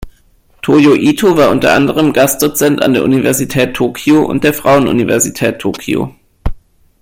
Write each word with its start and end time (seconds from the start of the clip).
Toyo 0.63 0.95
Ito 0.95 1.37
war 1.37 1.51
unter 1.51 1.75
anderem 1.75 2.11
Gastdozent 2.11 2.81
an 2.81 2.95
der 2.95 3.03
Universität 3.03 3.75
Tokio 3.75 4.25
und 4.25 4.43
der 4.43 4.55
Frauenuniversität 4.55 5.59
Tokio. 5.59 6.15